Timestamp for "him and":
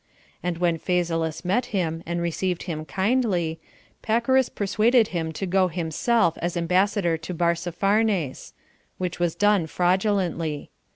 1.67-2.23